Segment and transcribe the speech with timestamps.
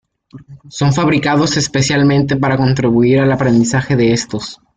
[0.69, 4.59] Son fabricados especialmente para contribuir al aprendizaje de estos.